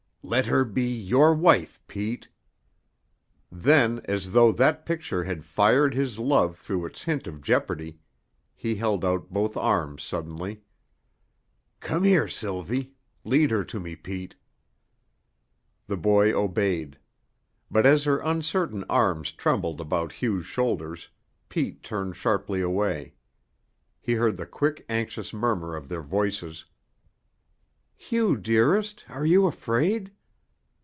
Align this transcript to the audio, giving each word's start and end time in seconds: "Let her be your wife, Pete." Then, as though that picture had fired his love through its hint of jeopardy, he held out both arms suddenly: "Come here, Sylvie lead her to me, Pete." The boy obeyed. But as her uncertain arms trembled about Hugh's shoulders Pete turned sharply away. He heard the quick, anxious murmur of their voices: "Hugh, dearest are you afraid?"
"Let 0.23 0.45
her 0.45 0.63
be 0.63 0.83
your 0.85 1.33
wife, 1.33 1.81
Pete." 1.87 2.29
Then, 3.51 4.01
as 4.05 4.31
though 4.33 4.51
that 4.51 4.85
picture 4.85 5.23
had 5.23 5.43
fired 5.43 5.95
his 5.95 6.19
love 6.19 6.59
through 6.59 6.85
its 6.85 7.01
hint 7.03 7.25
of 7.25 7.41
jeopardy, 7.41 7.99
he 8.55 8.75
held 8.75 9.03
out 9.03 9.31
both 9.33 9.57
arms 9.57 10.03
suddenly: 10.03 10.61
"Come 11.79 12.03
here, 12.03 12.27
Sylvie 12.27 12.93
lead 13.25 13.49
her 13.49 13.63
to 13.65 13.79
me, 13.79 13.95
Pete." 13.95 14.35
The 15.87 15.97
boy 15.97 16.33
obeyed. 16.37 16.97
But 17.71 17.87
as 17.87 18.03
her 18.03 18.19
uncertain 18.19 18.83
arms 18.87 19.31
trembled 19.31 19.81
about 19.81 20.21
Hugh's 20.21 20.45
shoulders 20.45 21.09
Pete 21.49 21.81
turned 21.81 22.15
sharply 22.15 22.61
away. 22.61 23.15
He 23.99 24.13
heard 24.13 24.37
the 24.37 24.45
quick, 24.45 24.85
anxious 24.87 25.33
murmur 25.33 25.75
of 25.75 25.89
their 25.89 26.03
voices: 26.03 26.63
"Hugh, 28.03 28.35
dearest 28.35 29.05
are 29.09 29.27
you 29.27 29.45
afraid?" 29.45 30.09